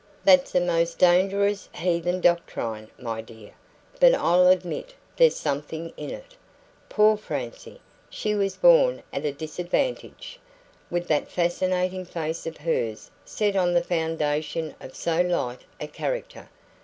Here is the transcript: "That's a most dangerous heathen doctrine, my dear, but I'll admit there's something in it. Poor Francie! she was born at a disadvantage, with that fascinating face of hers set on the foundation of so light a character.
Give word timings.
"That's 0.23 0.55
a 0.55 0.59
most 0.59 0.97
dangerous 0.97 1.69
heathen 1.75 2.21
doctrine, 2.21 2.89
my 2.97 3.21
dear, 3.21 3.51
but 3.99 4.15
I'll 4.15 4.47
admit 4.47 4.95
there's 5.15 5.35
something 5.35 5.93
in 5.95 6.09
it. 6.09 6.35
Poor 6.89 7.15
Francie! 7.15 7.79
she 8.09 8.33
was 8.33 8.55
born 8.55 9.03
at 9.13 9.25
a 9.25 9.31
disadvantage, 9.31 10.39
with 10.89 11.07
that 11.09 11.29
fascinating 11.29 12.05
face 12.05 12.47
of 12.47 12.57
hers 12.57 13.11
set 13.25 13.55
on 13.55 13.75
the 13.75 13.83
foundation 13.83 14.73
of 14.81 14.95
so 14.95 15.21
light 15.21 15.59
a 15.79 15.85
character. 15.85 16.49